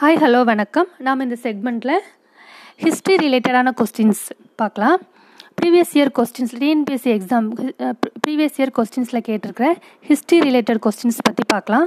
[0.00, 0.86] Hi hello வணக்கம்.
[1.06, 1.96] நாம் இந்த செக்மெண்ட்டில்
[2.82, 4.22] ஹிஸ்ட்ரி ரிலேட்டடான கொஸ்டின்ஸ்
[4.60, 5.00] பார்க்கலாம்.
[5.58, 7.48] Previous year questions TNPSC exam
[8.24, 9.68] previous year கொஸ்டின்ஸில் கேட்டிருக்கிற
[10.08, 11.86] ஹிஸ்ட்ரி ரிலேட்டட் கொஸ்டின்ஸ் பற்றி பார்க்கலாம்.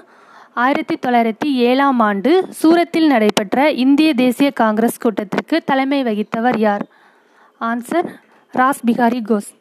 [0.65, 6.85] ஆயிரத்தி தொள்ளாயிரத்தி ஏழாம் ஆண்டு சூரத்தில் நடைபெற்ற இந்திய தேசிய காங்கிரஸ் கூட்டத்திற்கு தலைமை வகித்தவர் யார்?
[7.71, 8.09] ஆன்சர்
[8.59, 9.51] ராஸ் பிகாரி கோஸ்.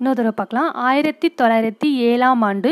[0.00, 0.70] இன்னொரு தடவை பார்க்கலாம்.
[0.88, 2.70] ஆயிரத்தி தொள்ளாயிரத்தி ஏழாம் ஆண்டு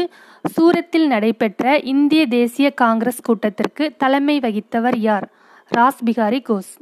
[0.48, 5.32] சூரத்தில் நடைபெற்ற இந்திய தேசிய காங்கிரஸ் கூட்டத்திற்கு தலைமை வகித்தவர் யார்?
[5.68, 6.72] ராஸ் பிகாரி கோஸ்.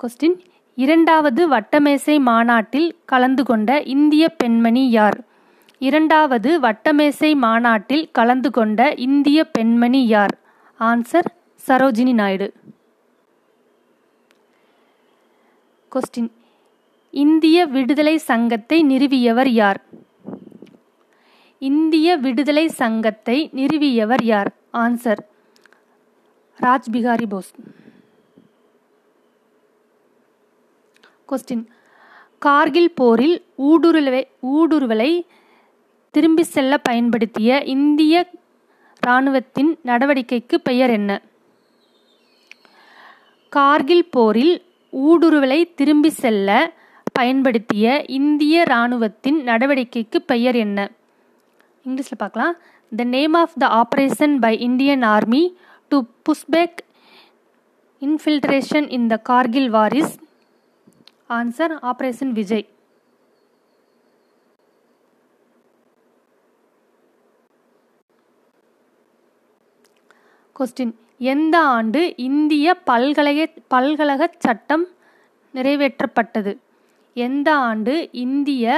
[0.00, 0.40] கொஸ்டின்
[0.74, 5.24] இரண்டாவது வட்டமேசை மாநாட்டில் கலந்து கொண்ட இந்திய பெண்மணி யார்?
[5.78, 10.38] இரண்டாவது வட்டமேசை மாநாட்டில் கலந்து கொண்ட இந்திய பெண்மணி யார்?
[10.80, 11.28] ஆன்சர்
[11.68, 12.52] சரோஜினி நாயுடு.
[15.92, 16.30] கொஸ்டின்
[17.10, 19.99] இந்திய விடுதலை சங்கத்தை நிறுவியவர் யார்?
[21.62, 24.56] இந்திய விடுதலை சங்கத்தை நிறுவியவர் யார்?
[24.72, 25.18] ஆன்சர்
[26.60, 27.50] ராஜ்பிகாரி போஸ்.
[31.28, 31.66] கொஸ்டின்
[32.38, 35.26] கார்கில் போரில் ஊடுருவை ஊடுருவலை
[36.10, 38.30] திரும்பி செல்ல பயன்படுத்திய இந்திய
[39.06, 41.22] இராணுவத்தின் நடவடிக்கைக்கு பெயர் என்ன?
[43.48, 46.72] கார்கில் போரில் ஊடுருவலை திரும்பி செல்ல
[47.12, 50.90] பயன்படுத்திய இந்திய இராணுவத்தின் நடவடிக்கைக்கு பெயர் என்ன?
[51.86, 52.54] இங்கிலீஷில் பார்க்கலாம்.
[52.92, 55.42] The name of the operation by Indian army
[55.92, 56.80] to push back
[58.02, 60.14] infiltration in the Kargil wars
[61.38, 62.66] answer operation Vijay
[70.56, 70.94] question
[71.32, 73.42] எந்த ஆண்டு இந்திய பல்கலைய
[73.74, 74.84] பல்கழக சட்டம்
[75.54, 76.52] நிறைவேற்றப்பட்டது?
[77.16, 78.74] எந்த ஆண்டு இந்திய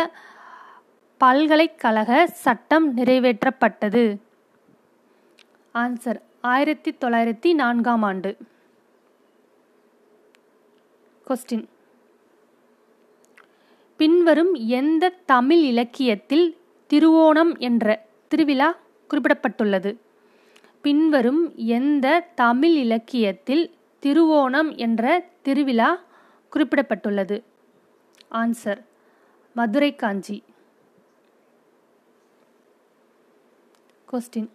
[1.23, 4.19] பல்கலைக்கழக சட்டம் நிறைவேற்றப்பட்டது.
[5.75, 8.37] ஆன்சர் ஆயிரத்தி தொள்ளாயிரத்தி நான்காம் ஆண்டு.
[11.29, 11.65] கொஸ்டின்
[13.97, 16.57] பின்வரும் எந்த தமிழ் இலக்கியத்தில்
[16.91, 18.77] திருவோணம் என்ற திருவிழா
[19.11, 19.97] குறிப்பிடப்பட்டுள்ளது?
[20.83, 26.01] பின்வரும் எந்த தமிழ் இலக்கியத்தில் திருவோணம் என்ற திருவிழா
[26.53, 27.43] குறிப்பிடப்பட்டுள்ளது?
[28.31, 28.85] ஆன்சர்
[29.55, 30.43] மதுரை காஞ்சி.
[34.13, 34.49] கொஸ்டின்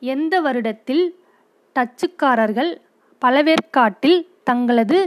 [0.00, 1.04] எந்த வருடத்தில்
[1.76, 2.70] டச்சுக்காரர்கள்
[3.22, 4.98] பழவேற்காட்டில் தங்களது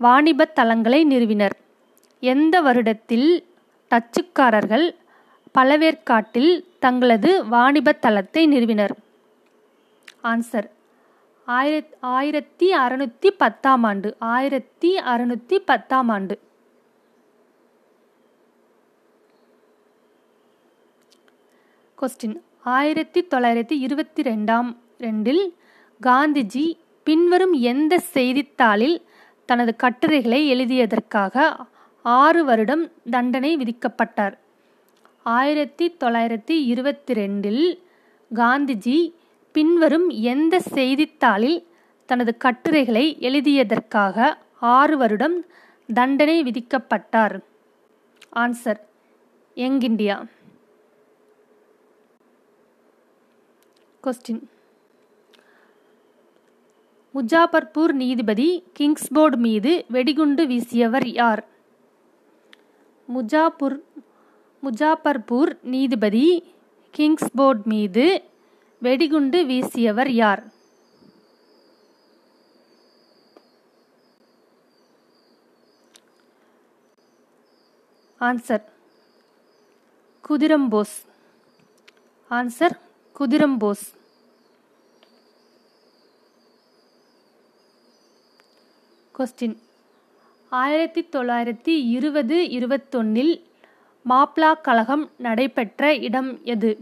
[0.00, 1.56] வாணிபத் தலங்களை நிறுவினர்?
[2.22, 3.30] எந்த வருடத்தில்
[3.90, 4.86] டச்சுக்காரர்கள்
[5.58, 8.94] பழவேற்காட்டில் தங்களது வாணிபத் தலத்தை நிறுவினர்?
[10.22, 10.70] ஆன்சர்
[11.46, 14.16] ஆயிரத் ஆயிரத்தி அறுநூற்றி பத்தாம் ஆண்டு.
[14.18, 16.36] ஆயிரத்தி அறுநூற்றி பத்தாம் ஆண்டு.
[21.98, 25.54] கொஸ்டின் ஆயிரத்தி தொள்ளாயிரத்தி இருபத்தி ரெண்டாம் ரெண்டில்
[26.02, 26.72] காந்திஜி
[27.04, 29.02] பின்வரும் எந்த செய்தித்தாளில்
[29.44, 31.66] தனது கட்டுரைகளை எழுதியதற்காக
[32.02, 34.34] ஆறு வருடம் தண்டனை விதிக்கப்பட்டார்?
[35.22, 37.80] ஆயிரத்தி தொள்ளாயிரத்தி இருபத்தி ரெண்டில்
[38.34, 39.14] காந்திஜி
[39.52, 41.66] பின்வரும் எந்த செய்தித்தாளில்
[42.06, 45.46] தனது கட்டுரைகளை எழுதியதற்காக ஆறு வருடம்
[45.94, 47.38] தண்டனை விதிக்கப்பட்டார்?
[48.36, 48.80] Answer
[49.54, 50.26] Young India.
[54.04, 54.40] Question
[57.14, 61.42] Muzaffarpur நீதிபதி கிங்ஸ்போர்டு மீது வெடிகுண்டு வீசியவர் யார்?
[63.14, 63.76] முஜாபுர்
[64.62, 66.54] முஜாபர்பூர் நீதிபதி
[66.98, 68.22] கிங்ஸ்போர்ட் மீது
[68.80, 70.42] வெடிகுண்டு வீசியவர் யார்?
[78.20, 78.64] Answer
[80.28, 80.96] Khudiram Bose.
[82.30, 82.76] Answer
[83.22, 83.94] Khudiram Bose
[89.18, 89.56] question
[90.48, 93.42] ஆயிரத்தி தொள்ளாயிரத்தி இருபது இருபத்தொன்னில்
[94.08, 96.78] மாப்ளா கழகம் நடைபெற்ற இடம் எது?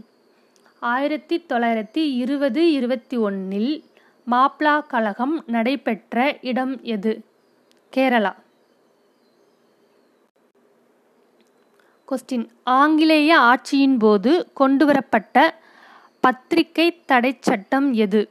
[0.79, 3.83] ஆயிரத்தி தொள்ளாயிரத்தி இருபது இருபத்தி ஒன்னில்
[4.31, 7.25] மாப்ளா கழகம் நடைபெற்ற இடம் எது?
[7.95, 8.35] கேரளா.
[12.07, 15.59] கொஸ்டின் ஆங்கிலேய ஆட்சியின் போது கொண்டுவரப்பட்ட
[16.21, 18.29] பத்திரிகை தடை சட்டம் எது?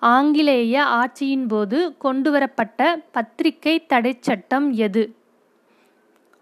[0.00, 5.14] ஆங்கிலேய ஆட்சியின் போது கொண்டுவரப்பட்ட பத்திரிகை தடை சட்டம் எது?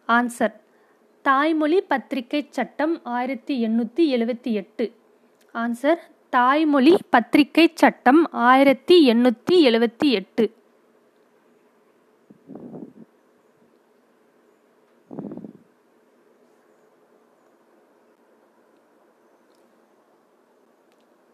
[0.08, 0.54] ஆன்சர்.
[1.22, 4.92] தாய்மொழி பத்திரிகை சட்டம் ஆயிரத்தி எண்ணூற்றி எழுபத்தி எட்டு.
[5.54, 6.00] ஆன்சர்.
[6.30, 10.52] தாய்மொழி பத்திரிகை சட்டம் ஆயிரத்தி எண்ணூற்றி எழுபத்தி எட்டு.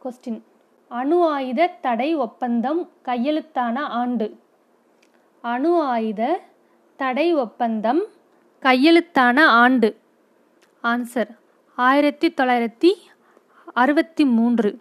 [0.09, 0.43] கொஸ்டின்
[0.89, 4.39] அணு ஆயுத தடை ஒப்பந்தம் கையெழுத்தான ஆண்டு.
[5.43, 6.41] அணு ஆயுத
[6.97, 8.03] தடை ஒப்பந்தம்
[8.61, 9.97] கையெழுத்தான ஆண்டு.
[10.83, 11.37] ஆன்சர்
[11.77, 12.93] ஆயிரத்தி தொள்ளாயிரத்தி
[13.75, 14.81] அறுபத்தி மூன்று.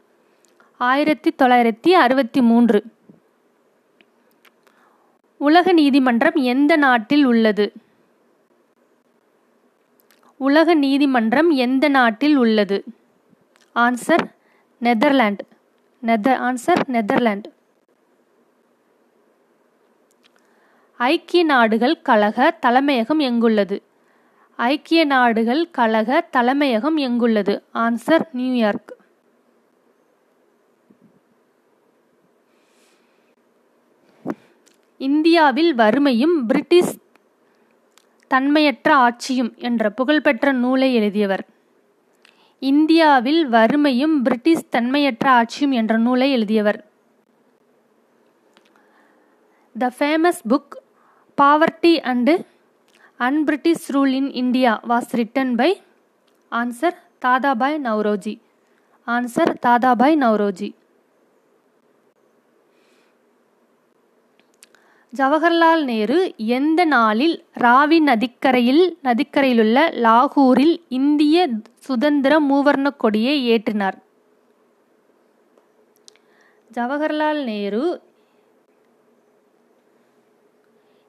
[0.77, 2.83] ஆயிரத்தி தொள்ளாயிரத்தி அறுபத்தி மூன்று.
[5.37, 7.73] உலக நீதிமன்றம் எந்த நாட்டில் உள்ளது?
[10.37, 12.83] உலக நீதிமன்றம் எந்த நாட்டில் உள்ளது?
[13.75, 14.35] Answer
[14.81, 15.39] Netherland
[16.01, 17.47] Nether answer Netherland
[20.99, 23.81] ஐக்கிய நாடுகள் கழக தலைமையகம் எங்குள்ளது?
[24.55, 27.63] ஐக்கிய நாடுகள் கழக தலைமையகம் எங்குள்ளது?
[27.73, 28.93] ஆன்சர் நியூயார்க்
[34.97, 36.95] இந்தியாவில் வறுமையும் பிரிட்டிஷ்
[38.27, 41.45] தன்மையற்ற ஆட்சியும் என்ற புகழ்பெற்ற நூலை எழுதியவர்.
[42.61, 46.79] இந்தியாவில் வறுமையும் பிரிட்டிஷ் தன்மையற்ற ஆட்சியும் என்ற நூலை எழுதியவர்.
[49.75, 50.75] The famous book
[51.37, 52.33] poverty and
[53.19, 55.81] un-British rule in India was written by
[56.51, 58.35] answer Dadabhai Naoroji
[59.07, 60.69] answer Dadabhai Naoroji
[65.17, 71.47] Jawaharlal Nehru எந்த நாளில் ராவி நதிக்கரையில் நதிக்கரையிலுள்ள லாகூரில் இந்திய
[71.77, 73.97] சுதந்திர மூவர்ண கொடியை ஏற்றினார்?
[76.73, 78.01] ஜவஹர்லால் நேரு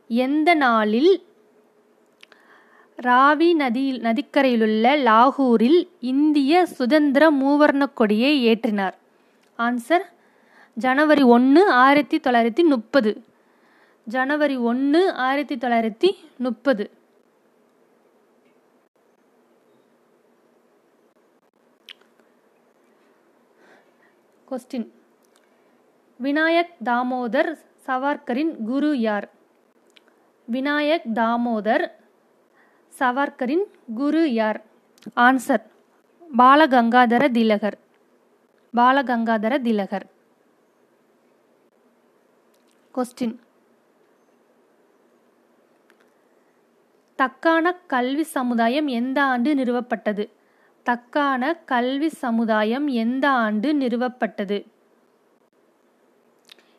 [0.09, 1.23] எந்த நாளில்
[3.03, 8.93] ராவி நதியில் நதிக்கரையிலுள்ள லாகூரில் இந்திய சுதந்திர மூவர்ண கொடியை ஏற்றினார்?
[9.59, 10.07] ஆன்சர்
[10.75, 13.23] ஜனவரி ஒன்று ஆயிரத்தி தொள்ளாயிரத்தி முப்பது.
[14.09, 16.91] ஜனவரி ஒன்று ஆயிரத்தி தொள்ளாயிரத்தி முப்பது.
[24.51, 24.91] கொஸ்டின்
[26.23, 29.31] விநாயக் தாமோதர் சவார்கரின் குரு யார்?
[30.53, 31.91] விநாயக் தாமோதர்
[32.99, 33.65] சவார்கரின்
[33.95, 34.65] குரு யார்?
[35.17, 35.63] ஆன்சர்
[36.39, 37.79] பாலகங்காதர திலகர்.
[38.77, 40.07] பாலகங்காதர திலகர்.
[42.95, 43.37] கொஸ்டின்
[47.21, 50.25] தக்கான கல்வி சமுதாயம் எந்த ஆண்டு நிறுவப்பட்டது?
[50.87, 54.59] தக்கான கல்வி சமுதாயம் எந்த ஆண்டு நிறுவப்பட்டது?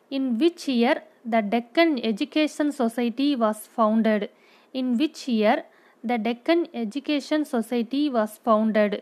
[0.08, 1.00] In which year
[1.30, 4.24] the Deccan education society was founded
[4.72, 5.62] in which year
[6.04, 8.96] the Deccan education society was founded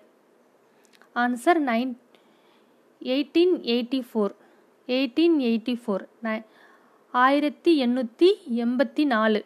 [1.24, 1.92] answer nine
[3.02, 4.34] eighteen eighty four
[4.88, 6.04] eighteen eighty four
[7.14, 8.28] ஆயிரத்தி எண்ணூற்றி
[8.64, 9.40] எண்பத்தி நாலு.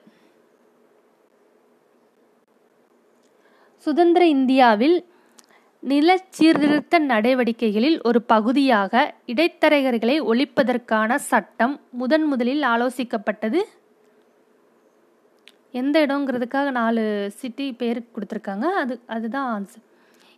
[3.85, 4.97] சுதந்திர இந்தியாவில்
[5.83, 13.61] நில சீர்திருத்த நடவடிக்கைகளில் ஒரு பகுதியாக இடைத்தரகர்களை ஒழிப்பதற்கான சட்டம் முதன் முதலில் ஆலோசிக்கப்பட்டது.
[15.81, 17.05] எந்த இடங்கிறதுக்காக நாலு
[17.41, 18.67] சிட்டி பேர் கொடுத்துருக்காங்க.
[18.83, 19.87] அது அதுதான் ஆன்சர்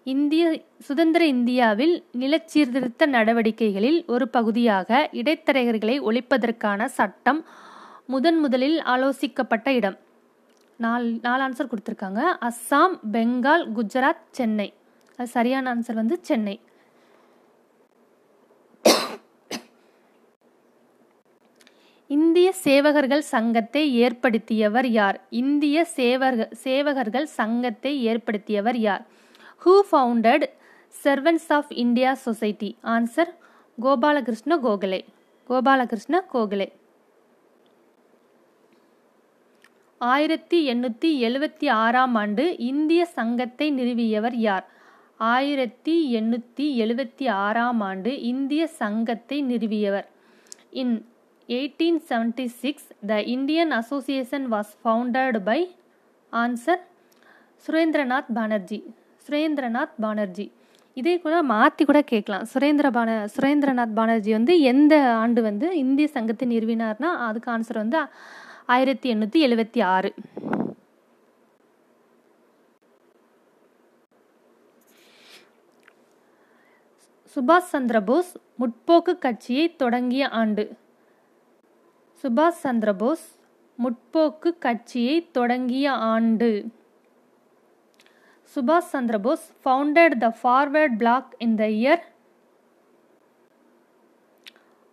[0.05, 0.44] இந்திய
[0.88, 7.40] சுதந்திர இந்தியாவில் நில சீர்திருத்த நடவடிக்கைகளில் ஒரு பகுதியாக இடைத்தரகர்களை ஒழிப்பதற்கான சட்டம்
[8.06, 9.99] முதன் முதலில் ஆலோசிக்கப்பட்ட இடம்.
[10.76, 12.21] நாலு நாலு ஆன்சர் கொடுத்துருக்காங்க.
[12.41, 14.73] அஸ்ஸாம் பெங்கால் குஜராத் சென்னை.
[15.17, 16.61] அது சரியான ஆன்சர் வந்து சென்னை.
[22.07, 25.21] இந்திய சேவகர்கள் சங்கத்தை ஏற்படுத்தியவர் யார்?
[25.31, 29.04] இந்திய சேவர்கள் சேவகர்கள் சங்கத்தை ஏற்படுத்தியவர் யார்?
[29.64, 30.45] Who founded
[31.04, 33.33] servants of India society answer
[33.83, 35.00] Gopal Krishna Gokhale
[35.49, 36.73] Gopal Krishna Gokhale
[40.12, 44.64] ஆயிரத்தி எண்ணூற்றி எழுவத்தி ஆறாம் ஆண்டு இந்திய சங்கத்தை நிறுவியவர் யார்?
[45.18, 50.08] ஆயிரத்தி எண்ணூற்றி எழுவத்தி ஆறாம் ஆண்டு இந்திய சங்கத்தை நிறுவியவர்.
[50.82, 50.94] In
[51.49, 55.61] eighteen seventy six the Indian association was founded by
[56.32, 56.82] answer
[57.64, 58.80] Surendranath Banerjee
[59.26, 60.46] Surendranath Banerjee
[60.96, 62.44] இதே கூட மாற்றி கூட கேட்கலாம்.
[62.54, 68.00] சுரேந்திர பான சுரேந்திரநாத் பானர்ஜி வந்து எந்த ஆண்டு வந்து இந்திய சங்கத்தை நிறுவினார்னா அதுக்கு ஆன்சர் வந்து
[68.66, 70.14] ஆயிரத்தி எண்ணூற்றி எழுபத்தி ஆறு.
[77.35, 80.76] சுபாஷ் சந்திரபோஸ் முற்போக்கு கட்சியை தொடங்கிய ஆண்டு.
[82.23, 83.26] சுபாஷ் சந்திரபோஸ்
[83.85, 86.66] முற்போக்கு கட்சியை தொடங்கிய ஆண்டு.
[88.54, 92.02] சுபாஷ் Chandra Bose founded the forward bloc in the year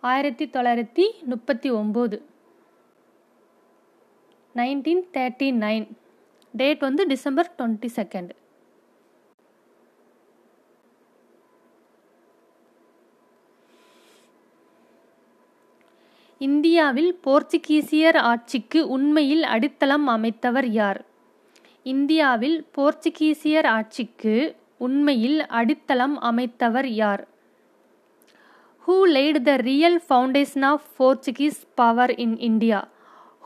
[0.00, 2.30] ஆயிரத்தி தொள்ளாயிரத்தி முப்பத்தி ஒம்பது.
[4.56, 5.88] Nineteen thirty nine.
[6.52, 8.30] டேட் வந்து டிசம்பர் டுவெண்ட்டி செகண்ட்.
[16.38, 21.04] இந்தியாவில் போர்ச்சுகீசியர் ஆட்சிக்கு உண்மையில் அடித்தளம் அமைத்தவர் யார்?
[21.82, 27.28] இந்தியாவில் போர்ச்சுகீசியர் ஆட்சிக்கு உண்மையில் அடித்தளம் அமைத்தவர் யார்?
[28.86, 32.88] Who laid the real foundation of Portuguese power in India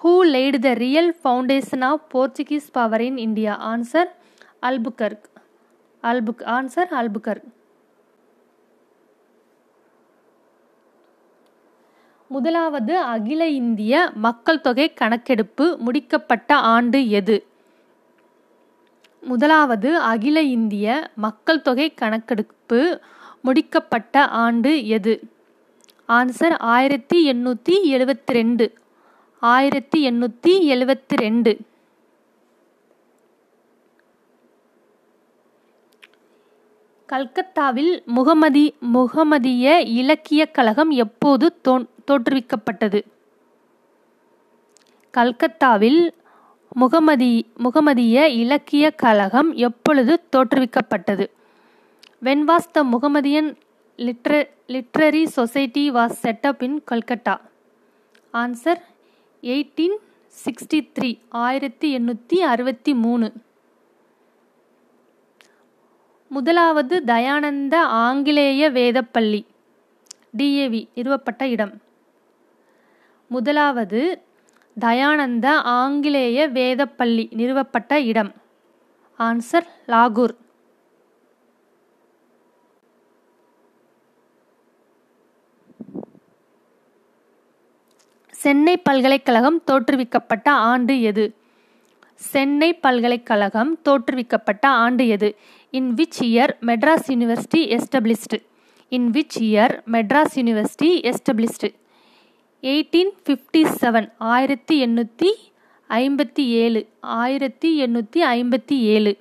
[0.06, 4.10] who laid the real foundation of Portuguese power in India answer
[4.62, 5.26] Albuquerque
[6.02, 7.46] அல்புக் answer Albuquerque
[12.28, 17.46] முதலாவது அகில இந்திய மக்கள் தொகை கணக்கெடுப்பு முடிக்கப்பட்ட ஆண்டு எது?
[19.20, 23.00] முதலாவது அகில இந்திய மக்கள் தொகை கணக்கெடுப்பு
[23.44, 25.20] முடிக்கப்பட்ட ஆண்டு எது?
[26.08, 28.78] ஆன்சர் ஆயிரத்தி எண்ணூற்றி எழுபத்தி ரெண்டு.
[29.40, 31.58] ஆயிரத்தி எண்ணூற்றி எழுபத்தி ரெண்டு.
[37.06, 43.02] கல்கத்தாவில் முகமதி முகமதிய இலக்கியக் கழகம் எப்போது தோன் தோற்றுவிக்கப்பட்டது?
[45.10, 46.14] கல்கத்தாவில்
[46.80, 51.26] முகமதி முகமதிய இலக்கிய கழகம் எப்பொழுது தோற்றுவிக்கப்பட்டது?
[52.22, 53.56] When was the Mohammedan
[53.96, 57.40] லிட்ர literary society was set up in Calcutta.
[58.32, 58.82] Answer
[59.42, 59.96] eighteen
[60.44, 63.32] sixty three ஆயிரத்தி எண்ணூற்றி அறுபத்தி மூணு.
[66.28, 69.46] முதலாவது தயானந்த ஆங்கிலேய வேதப்பள்ளி
[70.38, 71.82] டிஏவி நிறுவப்பட்ட இடம்.
[73.28, 74.22] முதலாவது
[74.80, 78.32] தயானந்த ஆங்கிலேய வேதப்பள்ளி நிறுவப்பட்ட இடம்.
[79.18, 80.34] ஆன்சர் லாகூர்
[88.40, 91.24] சென்னை பல்கலைக்கழகம் தோற்றுவிக்கப்பட்ட ஆண்டு எது?
[92.14, 95.28] சென்னை பல்கலைக்கழகம் தோற்றுவிக்கப்பட்ட ஆண்டு எது?
[95.70, 98.38] In which year Madras university established
[98.88, 101.70] in which year Madras university established
[102.62, 105.30] eighteen fifty seven ஆயிரத்தி எண்ணூற்றி
[105.90, 109.12] ஐம்பத்தி ஏழு ஆயிரத்தி எண்ணூற்றி ஐம்பத்தி ஏழு.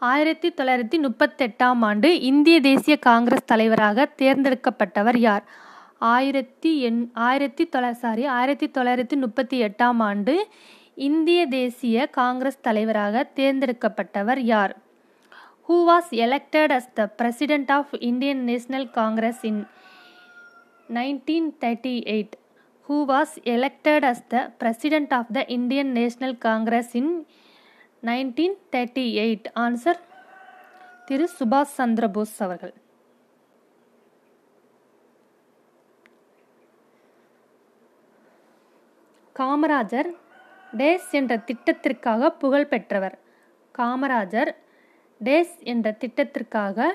[0.00, 5.44] ஆயிரத்தி தொள்ளாயிரத்தி முப்பத்தெட்டாம் ஆண்டு இந்திய தேசிய காங்கிரஸ் தலைவராக தேர்ந்தெடுக்கப்பட்டவர் யார்?
[5.98, 10.48] ஆயிரத்தி எண் ஆயிரத்தி தொள்ளா சாரி ஆயிரத்தி தொள்ளாயிரத்தி முப்பத்தி எட்டாம் ஆண்டு
[10.94, 14.76] இந்திய தேசிய காங்கிரஸ் தலைவராக தேர்ந்தெடுக்கப்பட்டவர் யார்?
[15.68, 19.66] Who was elected as the president of Indian National Congress in
[20.88, 22.34] nineteen thirty eight
[22.88, 27.12] who was elected as the president of the Indian National Congress in
[28.02, 29.48] nineteen thirty eight.
[29.54, 29.98] Answer
[31.04, 32.74] திரு சுபாஷ் சந்திர போஸ் அவர்கள்.
[39.38, 40.10] காமராஜர்
[40.76, 43.18] டேஸ் என்ற திட்டத்திற்காக புகழ் பெற்றவர்.
[43.78, 44.50] Kamarajar
[45.24, 46.88] days என்ற திட்டத்திற்காக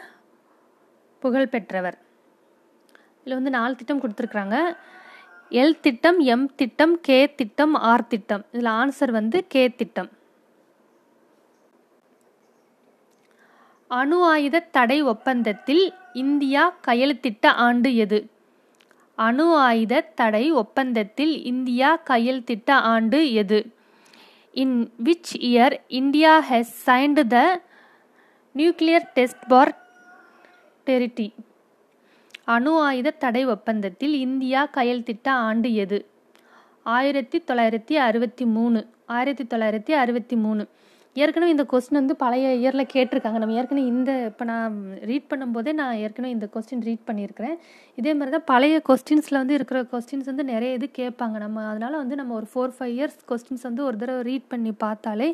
[1.19, 1.97] புகழ் பெற்றவர்.
[3.19, 4.77] இதில் வந்து நாலு திட்டம் கொடுத்துருக்குறாங்க.
[5.49, 8.45] எல் திட்டம் எம் திட்டம் கே திட்டம் ஆர் திட்டம்.
[8.51, 10.09] இதில் ஆன்சர் வந்து கே திட்டம்.
[13.87, 18.29] அணு ஆயுத தடை ஒப்பந்தத்தில் இந்தியா கையெழுத்திட்ட ஆண்டு எது?
[19.15, 23.73] அணு ஆயுத தடை ஒப்பந்தத்தில் இந்தியா கையெழுத்திட்ட ஆண்டு எது?
[24.51, 27.61] In which year India has signed the
[28.55, 29.77] nuclear test ban
[30.85, 31.33] treaty.
[32.45, 36.09] அணு ஆயுத தடை ஒப்பந்தத்தில் இந்தியா கையெழுத்திட்ட ஆண்டு எது?
[36.83, 38.87] ஆயிரத்தி தொள்ளாயிரத்தி அறுபத்தி மூணு.
[39.05, 40.67] ஆயிரத்தி தொள்ளாயிரத்தி அறுபத்தி மூணு.
[41.23, 43.39] ஏற்கனவே இந்த கொஸ்டின் வந்து பழைய இயரில் கேட்டிருக்காங்க.
[43.41, 44.73] நம்ம ஏற்கனவே இந்த இப்போ நான்
[45.09, 47.55] ரீட் பண்ணும்போதே நான் ஏற்கனவே இந்த கொஸ்டின் ரீட் பண்ணியிருக்கிறேன்.
[47.99, 51.37] இதே மாதிரி தான் பழைய கொஸ்டின்ஸில் வந்து இருக்கிற கொஸ்டின்ஸ் வந்து நிறைய இது கேட்பாங்க.
[51.45, 55.29] நம்ம அதனால் வந்து நம்ம ஒரு ஃபோர் ஃபைவ் இயர்ஸ் கொஸ்டின்ஸ் வந்து ஒரு தடவை ரீட் பண்ணி பார்த்தாலே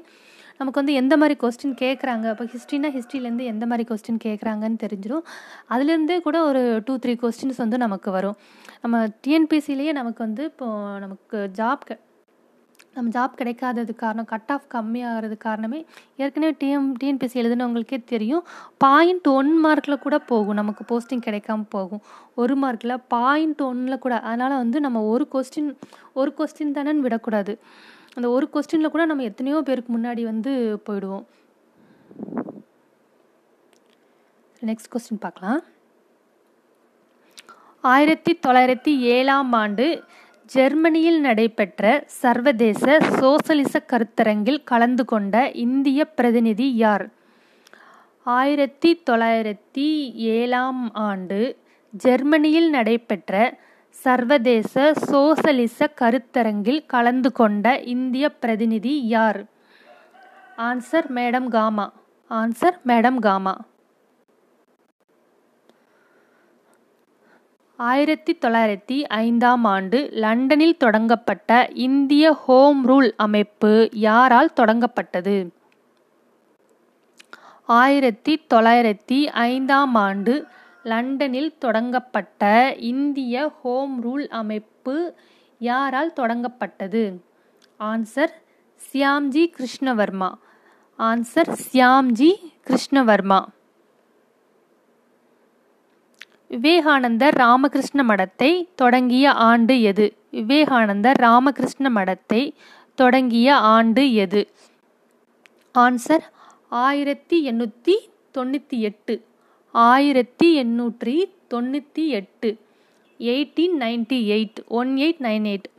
[0.60, 2.26] நமக்கு வந்து எந்த மாதிரி கொஸ்டின் கேட்குறாங்க?
[2.34, 5.26] இப்போ ஹிஸ்ட்ரினா ஹிஸ்ட்ரியிலேருந்து எந்த மாதிரி கொஸ்டின் கேட்குறாங்கன்னு தெரிஞ்சிடும்
[5.74, 8.38] அதுலேருந்தே கூட ஒரு டூ த்ரீ கொஸ்டின்ஸ் வந்து நமக்கு வரும்.
[8.84, 11.86] நம்ம டிஎன்பிசிலேயே நமக்கு வந்து இப்போது நமக்கு ஜாப்
[12.94, 15.86] நம்ம ஜாப் கிடைக்காதது காரணம் கட் ஆஃப் கம்மியாகிறது காரணமே
[16.18, 18.44] ஏற்கனவே டிஎம் டிஎன்பிஎஸ்சி எழுதுனவங்களுக்கே தெரியும்.
[18.78, 20.54] பாயிண்ட் ஒன் மார்க்கில் கூட போகும்.
[20.54, 22.02] நமக்கு போஸ்டிங் கிடைக்காம போகும்.
[22.36, 24.20] ஒரு மார்க்கில் பாயிண்ட் ஒன்னில் கூட.
[24.20, 25.76] அதனால் வந்து நம்ம ஒரு கொஸ்டின்
[26.14, 27.60] ஒரு கொஸ்டின் தானேன்னு விடக்கூடாது.
[28.14, 31.26] அந்த ஒரு கொஸ்டினில் கூட நம்ம எத்தனையோ பேருக்கு முன்னாடி வந்து போயிடுவோம்.
[34.66, 35.62] நெக்ஸ்ட் கொஸ்டின் பார்க்கலாம்.
[37.82, 40.04] ஆயிரத்தி தொள்ளாயிரத்தி ஏழாம் ஆண்டு
[40.52, 47.10] ஜெர்மனியில் நடைபெற்ற சர்வதேச சோசலிச கருத்தரங்கில் கலந்து கொண்ட இந்திய பிரதிநிதி யார்?
[48.24, 51.58] ஆயிரத்தி தொள்ளாயிரத்தி ஏழாம் ஆண்டு
[51.90, 59.46] ஜெர்மனியில் நடைபெற்ற சர்வதேச சோசலிச கருத்தரங்கில் கலந்து கொண்ட இந்திய பிரதிநிதி யார்?
[60.58, 61.94] Answer madam Cama
[62.30, 63.58] answer madam Cama
[67.82, 75.50] ஆயிரத்தி தொள்ளாயிரத்தி ஐந்தாம் ஆண்டு லண்டனில் தொடங்கப்பட்ட இந்திய ஹோம் ரூல் அமைப்பு யாரால் தொடங்கப்பட்டது?
[77.66, 80.48] ஆயிரத்தி தொள்ளாயிரத்தி ஐந்தாம் ஆண்டு
[80.84, 85.16] லண்டனில் தொடங்கப்பட்ட இந்திய ஹோம் ரூல் அமைப்பு
[85.60, 87.20] யாரால் தொடங்கப்பட்டது?
[87.80, 88.34] ஆன்சர்
[88.92, 90.32] சியாம்ஜி கிருஷ்ணவர்மா.
[91.00, 92.32] ஆன்சர் சியாம்ஜி
[92.68, 93.40] கிருஷ்ணவர்மா.
[96.52, 100.06] விவேகானந்தர் ராமகிருஷ்ண மடத்தை தொடங்கிய ஆண்டு எது?
[100.32, 102.42] விவேகானந்தர் ராமகிருஷ்ண மடத்தை
[102.96, 104.42] தொடங்கிய ஆண்டு எது?
[105.76, 106.26] ஆன்சர்
[106.70, 107.96] ஆயிரத்தி எண்ணூற்றி
[108.38, 109.16] தொண்ணூற்றி எட்டு.
[109.72, 111.16] ஆயிரத்தி எண்ணூற்றி
[111.50, 112.50] தொண்ணூற்றி எட்டு.
[113.20, 114.60] Eighteen ninety eight.
[114.68, 115.70] One eight nine eight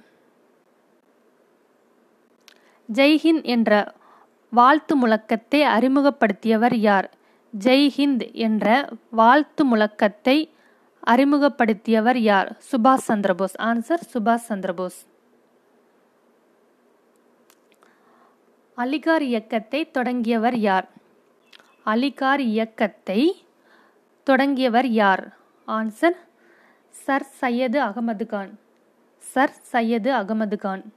[2.89, 3.93] Jai Hind என்ற
[4.51, 7.11] வாழ்த்து முழக்கத்தை அறிமுகப்படுத்தியவர் யார்?
[7.53, 8.67] ஜெய்ஹிந்த் என்ற
[9.11, 10.37] வாழ்த்து முழக்கத்தை
[11.07, 12.63] அறிமுகப்படுத்தியவர் யார்?
[12.73, 13.57] சுபாஷ் சந்திரபோஸ்.
[13.59, 14.99] ஆன்சர் சுபாஷ் சந்திரபோஸ்.
[18.77, 20.89] அலிகார் இயக்கத்தை தொடங்கியவர் யார்?
[21.87, 23.47] அலிகார் இயக்கத்தை
[24.25, 25.37] தொடங்கியவர் யார்?
[25.67, 26.19] Answer
[26.91, 28.59] sir Syed Ahmed Khan.
[29.19, 30.93] Sir Syed Ahmed Khan.